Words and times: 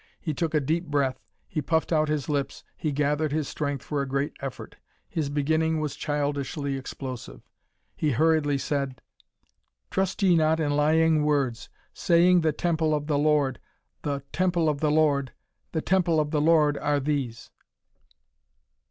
He 0.19 0.33
took 0.33 0.55
a 0.55 0.59
deep 0.59 0.87
breath, 0.87 1.21
he 1.47 1.61
puffed 1.61 1.93
out 1.93 2.09
his 2.09 2.27
lips, 2.27 2.63
he 2.75 2.91
gathered 2.91 3.31
his 3.31 3.47
strength 3.47 3.83
for 3.85 4.01
a 4.01 4.07
great 4.07 4.33
effort. 4.41 4.77
His 5.07 5.29
beginning 5.29 5.79
was 5.79 5.95
childishly 5.95 6.75
explosive. 6.75 7.43
He 7.95 8.13
hurriedly 8.13 8.57
said: 8.57 8.99
"_Trust 9.91 10.23
ye 10.23 10.35
not 10.35 10.59
in 10.59 10.71
lying 10.71 11.21
words, 11.23 11.69
saying 11.93 12.41
The 12.41 12.51
temple 12.51 12.95
of 12.95 13.05
the 13.05 13.19
Lord, 13.19 13.59
the 14.01 14.23
temple 14.31 14.69
of 14.69 14.79
the 14.79 14.89
Lord, 14.89 15.33
the 15.71 15.81
temple 15.83 16.19
of 16.19 16.31
the 16.31 16.41
Lord, 16.41 16.79
are 16.79 16.99
these. 16.99 17.51